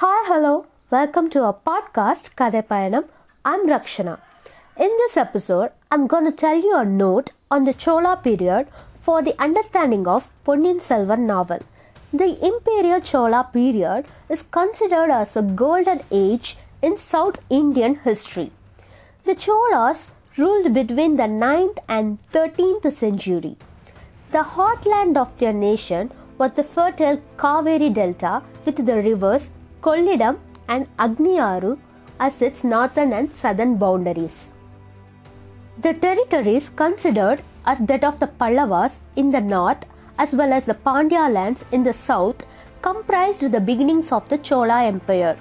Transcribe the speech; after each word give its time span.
Hi, 0.00 0.24
hello. 0.28 0.66
Welcome 0.90 1.30
to 1.30 1.42
our 1.42 1.54
podcast, 1.66 2.26
Payanam. 2.38 3.04
I'm 3.46 3.66
Rakshana. 3.66 4.18
In 4.78 4.90
this 4.98 5.16
episode, 5.16 5.70
I'm 5.90 6.06
going 6.06 6.26
to 6.26 6.32
tell 6.32 6.58
you 6.58 6.76
a 6.76 6.84
note 6.84 7.30
on 7.50 7.64
the 7.64 7.72
Chola 7.72 8.20
period 8.22 8.66
for 9.00 9.22
the 9.22 9.34
understanding 9.42 10.06
of 10.06 10.28
Ponniyin 10.44 10.82
Selvan 10.82 11.20
novel. 11.20 11.60
The 12.12 12.28
Imperial 12.50 13.00
Chola 13.00 13.48
period 13.50 14.04
is 14.28 14.44
considered 14.58 15.10
as 15.10 15.34
a 15.34 15.40
golden 15.40 16.02
age 16.10 16.58
in 16.82 16.98
South 16.98 17.40
Indian 17.48 17.96
history. 18.04 18.50
The 19.24 19.34
Cholas 19.34 20.10
ruled 20.36 20.74
between 20.74 21.16
the 21.16 21.30
9th 21.46 21.78
and 21.88 22.18
13th 22.34 22.92
century. 22.92 23.56
The 24.30 24.46
heartland 24.56 25.16
of 25.16 25.38
their 25.38 25.54
nation 25.54 26.12
was 26.36 26.52
the 26.52 26.64
fertile 26.64 27.22
Kaveri 27.38 27.94
Delta 27.94 28.42
with 28.66 28.84
the 28.84 28.96
rivers 28.96 29.48
Kollidam 29.86 30.38
and 30.66 30.88
Agniyaru 30.98 31.78
as 32.18 32.42
its 32.42 32.64
northern 32.64 33.12
and 33.12 33.32
southern 33.32 33.76
boundaries. 33.76 34.38
The 35.78 35.94
territories 35.94 36.70
considered 36.70 37.42
as 37.64 37.78
that 37.90 38.02
of 38.02 38.18
the 38.18 38.26
Pallavas 38.26 38.98
in 39.14 39.30
the 39.30 39.40
north 39.40 39.84
as 40.18 40.32
well 40.32 40.52
as 40.52 40.64
the 40.64 40.74
Pandya 40.74 41.32
lands 41.32 41.64
in 41.70 41.84
the 41.84 41.92
south 41.92 42.44
comprised 42.82 43.52
the 43.52 43.60
beginnings 43.60 44.10
of 44.10 44.28
the 44.28 44.38
Chola 44.38 44.82
Empire. 44.84 45.36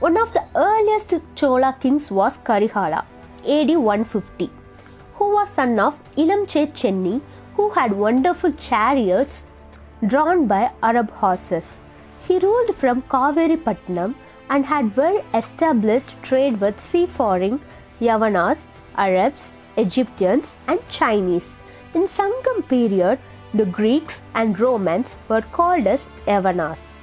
One 0.00 0.18
of 0.18 0.32
the 0.34 0.44
earliest 0.54 1.14
Chola 1.34 1.76
kings 1.80 2.10
was 2.10 2.36
Karihala, 2.38 3.04
AD 3.46 3.70
150, 3.76 4.50
who 5.14 5.32
was 5.32 5.48
son 5.48 5.78
of 5.78 5.98
Ilamche 6.16 6.72
Chenni, 6.74 7.22
who 7.54 7.70
had 7.70 7.92
wonderful 7.92 8.52
chariots 8.52 9.44
drawn 10.06 10.46
by 10.46 10.70
Arab 10.82 11.10
horses. 11.12 11.80
He 12.26 12.38
ruled 12.38 12.74
from 12.74 13.02
Kaveri 13.02 13.56
Patnam 13.56 14.14
and 14.48 14.66
had 14.66 14.96
well 14.96 15.24
established 15.34 16.10
trade 16.22 16.60
with 16.60 16.80
seafaring 16.80 17.60
Yavanas, 18.00 18.66
Arabs, 18.96 19.52
Egyptians, 19.76 20.54
and 20.68 20.80
Chinese. 20.88 21.56
In 21.94 22.06
Sangam 22.06 22.66
period, 22.68 23.18
the 23.54 23.66
Greeks 23.66 24.22
and 24.34 24.58
Romans 24.58 25.16
were 25.28 25.42
called 25.42 25.86
as 25.86 26.06
Yavanas. 26.26 26.96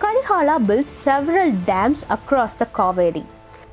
Karihala 0.00 0.66
built 0.66 0.86
several 0.86 1.52
dams 1.70 2.04
across 2.10 2.54
the 2.54 2.66
Kaveri. 2.66 3.24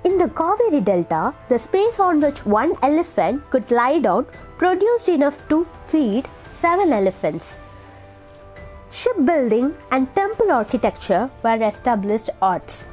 In 0.04 0.18
the 0.18 0.26
Kaveri 0.26 0.84
Delta, 0.84 1.34
the 1.50 1.58
space 1.58 2.00
on 2.00 2.22
which 2.22 2.46
one 2.46 2.76
elephant 2.84 3.44
could 3.50 3.70
lie 3.72 4.00
down 4.00 4.26
produced 4.58 5.10
enough 5.10 5.38
to 5.50 5.68
feed 5.88 6.28
seven 6.52 6.94
elephants. 6.94 7.58
Shipbuilding 8.98 9.76
and 9.92 10.08
temple 10.16 10.52
architecture 10.52 11.30
were 11.44 11.62
established 11.62 12.30
arts. 12.42 12.86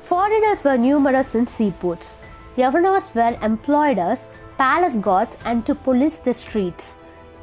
Foreigners 0.00 0.64
were 0.64 0.78
numerous 0.78 1.34
in 1.34 1.46
seaports. 1.46 2.16
Yavanas 2.56 3.14
were 3.14 3.36
employed 3.44 3.98
as 3.98 4.28
palace 4.56 4.94
guards 4.94 5.36
and 5.44 5.66
to 5.66 5.74
police 5.74 6.16
the 6.16 6.32
streets. 6.32 6.94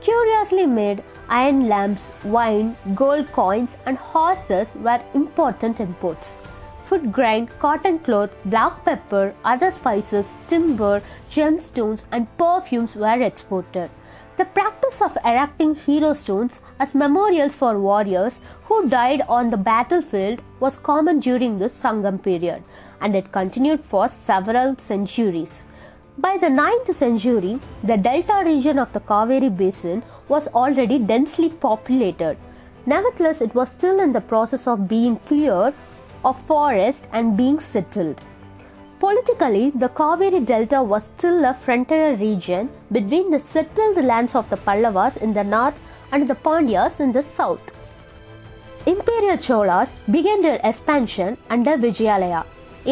Curiously 0.01 0.65
made 0.65 1.03
iron 1.29 1.67
lamps, 1.67 2.09
wine, 2.23 2.75
gold 2.95 3.31
coins, 3.31 3.77
and 3.85 3.97
horses 3.97 4.73
were 4.75 4.99
important 5.13 5.79
imports. 5.79 6.35
Food 6.85 7.11
grain, 7.11 7.45
cotton 7.59 7.99
cloth, 7.99 8.31
black 8.45 8.83
pepper, 8.85 9.35
other 9.45 9.69
spices, 9.69 10.33
timber, 10.47 11.03
gemstones, 11.29 12.05
and 12.11 12.25
perfumes 12.39 12.95
were 12.95 13.21
exported. 13.21 13.91
The 14.37 14.45
practice 14.45 15.01
of 15.01 15.17
erecting 15.25 15.73
hero 15.73 16.13
stones 16.13 16.59
as 16.79 16.93
memorials 16.93 17.55
for 17.55 17.79
warriors 17.79 18.39
who 18.65 18.87
died 18.87 19.23
on 19.27 19.49
the 19.49 19.57
battlefield 19.57 20.43
was 20.59 20.77
common 20.77 21.19
during 21.19 21.57
the 21.57 21.69
Sangam 21.69 22.21
period 22.21 22.61
and 23.01 23.15
it 23.15 23.31
continued 23.31 23.81
for 23.81 24.07
several 24.07 24.75
centuries. 24.75 25.65
By 26.19 26.37
the 26.37 26.47
9th 26.47 26.93
century, 26.93 27.59
the 27.83 27.97
delta 27.97 28.43
region 28.45 28.77
of 28.77 28.93
the 28.93 28.99
Kaveri 28.99 29.49
basin 29.57 30.03
was 30.27 30.47
already 30.49 30.99
densely 30.99 31.49
populated. 31.49 32.37
Nevertheless, 32.85 33.41
it 33.41 33.55
was 33.55 33.71
still 33.71 33.99
in 33.99 34.11
the 34.11 34.21
process 34.21 34.67
of 34.67 34.87
being 34.87 35.15
cleared 35.25 35.73
of 36.23 36.39
forest 36.43 37.07
and 37.11 37.35
being 37.35 37.59
settled. 37.59 38.21
Politically, 39.07 39.71
the 39.73 39.87
Kaveri 39.87 40.45
Delta 40.45 40.83
was 40.83 41.03
still 41.15 41.45
a 41.45 41.53
frontier 41.53 42.15
region 42.15 42.69
between 42.91 43.31
the 43.31 43.39
settled 43.39 44.03
lands 44.03 44.35
of 44.35 44.49
the 44.49 44.57
Pallavas 44.57 45.15
in 45.15 45.33
the 45.33 45.45
north 45.45 45.79
and 46.11 46.27
the 46.29 46.35
Pandyas 46.35 46.99
in 46.99 47.13
the 47.13 47.21
south. 47.21 47.71
Imperial 48.85 49.37
Cholas 49.37 49.97
began 50.11 50.41
their 50.41 50.59
expansion 50.61 51.37
under 51.49 51.77
Vijayalaya, 51.77 52.41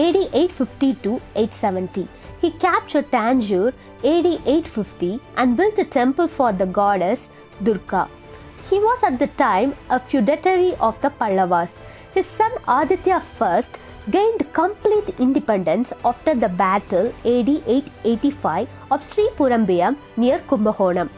AD 0.04 0.16
850 0.16 0.94
to 1.04 1.16
870. 1.36 2.08
He 2.40 2.52
captured 2.52 3.12
Tanjore 3.12 3.74
AD 4.14 4.26
850 4.26 5.20
and 5.36 5.58
built 5.58 5.78
a 5.80 5.84
temple 5.84 6.30
for 6.30 6.54
the 6.54 6.66
goddess 6.66 7.28
Durga. 7.62 8.08
He 8.70 8.80
was 8.80 9.04
at 9.04 9.20
the 9.20 9.28
time 9.44 9.76
a 9.90 10.00
feudatory 10.00 10.76
of 10.76 11.02
the 11.02 11.10
Pallavas. 11.10 11.82
His 12.14 12.26
son 12.26 12.54
Aditya 12.70 13.22
I 13.42 13.64
gained 14.12 14.42
complete 14.54 15.10
independence 15.20 15.92
after 16.04 16.36
the 16.36 16.50
battle 16.50 17.08
AD 17.26 17.50
885 17.50 18.70
of 18.92 19.04
Sri 19.04 19.28
Purambiyam 19.38 19.96
near 20.16 20.40
Kumbakonam. 20.40 21.10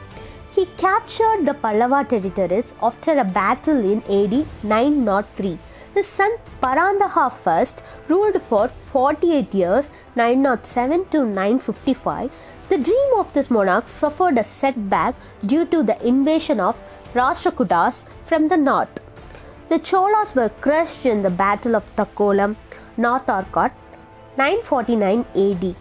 He 0.55 0.65
captured 0.77 1.45
the 1.45 1.53
Pallava 1.53 2.07
territories 2.09 2.73
after 2.81 3.17
a 3.19 3.23
battle 3.23 3.77
in 3.77 3.99
AD 4.19 4.45
903. 4.63 5.59
His 5.93 6.07
son 6.07 6.31
Parandaha 6.61 7.31
I 7.45 7.67
ruled 8.07 8.41
for 8.43 8.69
48 8.93 9.53
years 9.53 9.89
907 10.15 11.05
to 11.09 11.25
955. 11.25 12.31
The 12.69 12.77
dream 12.77 13.11
of 13.17 13.33
this 13.33 13.49
monarch 13.49 13.87
suffered 13.87 14.37
a 14.37 14.43
setback 14.43 15.15
due 15.45 15.65
to 15.65 15.83
the 15.83 15.97
invasion 16.05 16.59
of 16.59 16.75
Rashtrakutas 17.13 18.05
from 18.25 18.47
the 18.47 18.57
north. 18.57 18.99
The 19.69 19.79
Cholas 19.79 20.33
were 20.33 20.49
crushed 20.49 21.05
in 21.05 21.23
the 21.23 21.29
Battle 21.29 21.75
of 21.75 21.95
Takkolam, 21.95 22.55
North 22.97 23.29
Arcot, 23.29 23.71
949 24.37 25.25
AD. 25.35 25.75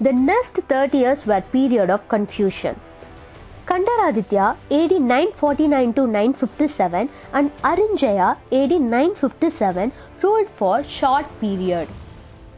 The 0.00 0.12
next 0.12 0.54
30 0.56 0.98
years 0.98 1.26
were 1.26 1.40
period 1.40 1.90
of 1.90 2.08
confusion. 2.08 2.80
Kandaraditya 3.66 4.56
AD 4.70 4.92
949 5.00 5.92
to 5.94 6.06
957 6.06 7.08
and 7.32 7.50
Arinjaya 7.62 8.36
AD 8.52 8.80
957 8.80 9.92
ruled 10.22 10.48
for 10.48 10.84
short 10.84 11.26
period. 11.40 11.88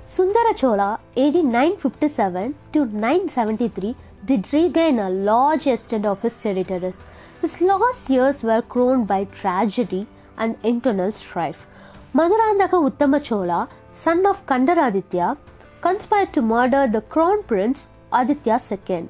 Sundara 0.08 0.54
Chola 0.54 1.00
AD 1.16 1.34
957 1.44 2.54
to 2.72 2.84
973 2.86 3.96
did 4.24 4.52
regain 4.52 4.98
a 4.98 5.08
large 5.08 5.66
extent 5.66 6.04
of 6.04 6.20
his 6.22 6.36
territories. 6.42 6.96
His 7.40 7.60
last 7.60 8.10
years 8.10 8.42
were 8.42 8.62
crowned 8.62 9.06
by 9.06 9.24
tragedy 9.24 10.06
and 10.36 10.56
internal 10.62 11.12
strife. 11.12 11.66
Madurandaka 12.14 12.90
Uttama 12.90 13.22
Chola, 13.22 13.68
son 14.02 14.24
of 14.26 14.46
Kandaraditya, 14.46 15.36
conspired 15.80 16.32
to 16.32 16.40
murder 16.40 16.86
the 16.86 17.00
crown 17.00 17.42
prince 17.42 17.86
Aditya 18.12 18.60
II 18.70 19.08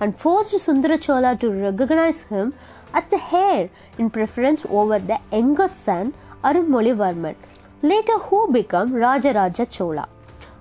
and 0.00 0.16
forced 0.16 0.54
Sundarachola 0.66 1.38
to 1.40 1.50
recognize 1.50 2.20
him 2.22 2.54
as 2.94 3.04
the 3.06 3.20
heir 3.32 3.68
in 3.98 4.08
preference 4.10 4.64
over 4.68 4.98
the 4.98 5.18
younger 5.30 5.68
son 5.68 6.14
Arunmolivarman, 6.42 7.36
later 7.82 8.18
who 8.18 8.50
became 8.52 8.92
Rajaraja 9.04 9.70
Chola. 9.70 10.08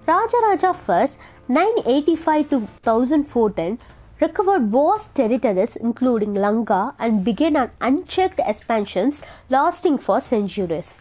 Rajaraja 0.06 0.76
first 0.76 1.18
985 1.48 2.50
to 2.50 2.60
1014 2.60 3.80
recovered 4.20 4.66
vast 4.66 5.16
territories 5.16 5.76
including 5.78 6.34
Lanka 6.34 6.94
and 7.00 7.24
began 7.26 7.56
an 7.56 7.72
unchecked 7.82 8.40
expansions 8.46 9.22
lasting 9.50 9.98
for 9.98 10.22
centuries. 10.22 11.01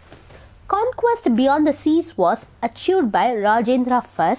Conquest 0.91 1.37
beyond 1.37 1.67
the 1.67 1.73
seas 1.73 2.17
was 2.19 2.45
achieved 2.65 3.13
by 3.13 3.27
Rajendra 3.33 3.99
I 4.19 4.35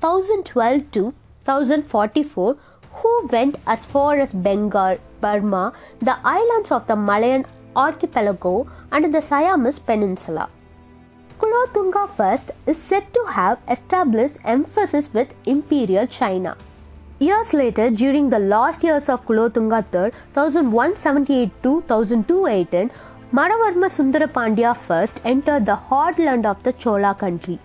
1012 0.00 0.90
to 0.92 1.02
1044 1.44 2.56
who 2.94 3.28
went 3.30 3.56
as 3.68 3.84
far 3.84 4.18
as 4.18 4.32
Bengal, 4.32 4.96
Burma, 5.20 5.72
the 6.00 6.16
islands 6.24 6.72
of 6.72 6.88
the 6.88 6.96
Malayan 6.96 7.44
archipelago, 7.76 8.68
and 8.90 9.14
the 9.14 9.22
Siamese 9.22 9.78
Peninsula. 9.78 10.48
Kulothunga 11.38 12.08
I 12.18 12.70
is 12.70 12.78
said 12.78 13.14
to 13.14 13.24
have 13.30 13.60
established 13.68 14.38
emphasis 14.44 15.08
with 15.14 15.32
Imperial 15.46 16.06
China. 16.08 16.56
Years 17.20 17.52
later, 17.52 17.90
during 17.90 18.28
the 18.30 18.40
last 18.40 18.82
years 18.82 19.08
of 19.08 19.24
Kulothunga 19.24 19.84
III, 19.94 20.10
1178 20.34 21.62
to 21.62 21.74
1218, 21.86 22.90
Maravarma 23.32 23.88
Sundara 23.90 24.28
Pandya 24.28 24.76
I 24.90 25.28
entered 25.28 25.64
the 25.64 25.74
heartland 25.74 26.44
of 26.44 26.62
the 26.62 26.72
Chola 26.74 27.14
country. 27.14 27.58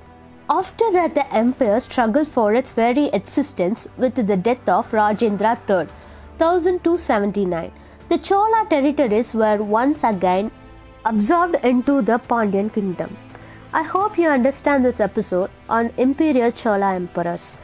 After 0.49 0.89
that, 0.93 1.13
the 1.13 1.27
empire 1.35 1.81
struggled 1.81 2.29
for 2.29 2.53
its 2.53 2.71
very 2.71 3.07
existence 3.07 3.85
with 3.97 4.15
the 4.15 4.37
death 4.37 4.69
of 4.69 4.89
Rajendra 4.91 5.57
III, 5.69 5.89
1279. 6.37 7.71
The 8.07 8.17
Chola 8.17 8.65
territories 8.69 9.33
were 9.33 9.57
once 9.57 10.05
again 10.05 10.51
absorbed 11.03 11.55
into 11.65 12.01
the 12.01 12.17
Pandyan 12.17 12.73
kingdom. 12.73 13.17
I 13.73 13.83
hope 13.83 14.17
you 14.17 14.29
understand 14.29 14.85
this 14.85 15.01
episode 15.01 15.49
on 15.67 15.91
Imperial 15.97 16.51
Chola 16.51 16.95
Emperors. 16.95 17.57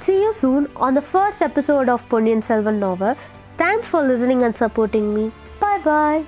See 0.00 0.20
you 0.20 0.34
soon 0.34 0.68
on 0.76 0.92
the 0.92 1.00
first 1.00 1.40
episode 1.40 1.88
of 1.88 2.06
Ponniyin 2.10 2.44
Selvan 2.44 2.78
novel. 2.78 3.16
Thanks 3.56 3.88
for 3.88 4.02
listening 4.02 4.42
and 4.42 4.54
supporting 4.54 5.14
me. 5.14 5.32
Bye 5.58 5.78
bye. 5.78 6.24